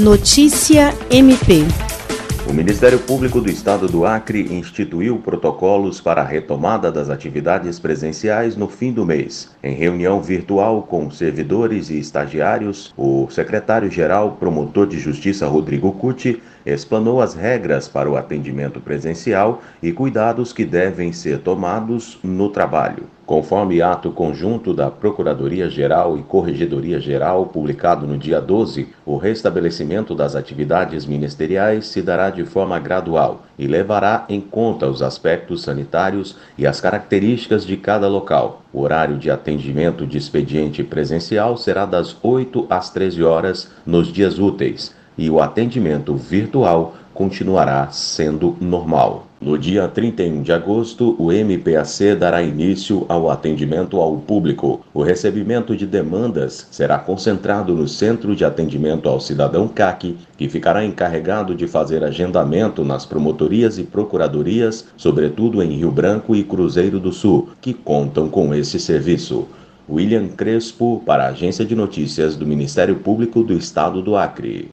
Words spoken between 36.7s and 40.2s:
características de cada local. O horário de atendimento de